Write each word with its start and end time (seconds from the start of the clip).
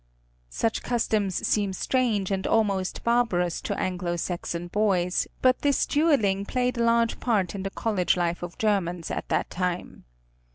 Such 0.49 0.81
customs 0.81 1.45
seem 1.47 1.73
strange 1.73 2.31
and 2.31 2.47
almost 2.47 3.03
barbarous 3.03 3.61
to 3.61 3.79
Anglo 3.79 4.15
Saxon 4.15 4.65
boys, 4.67 5.27
but 5.43 5.59
this 5.61 5.85
dueling 5.85 6.43
played 6.43 6.79
a 6.79 6.83
large 6.83 7.19
part 7.19 7.53
in 7.53 7.61
the 7.61 7.69
college 7.69 8.17
life 8.17 8.41
of 8.41 8.57
Germans 8.57 9.11
at 9.11 9.29
that 9.29 9.51
time. 9.51 10.05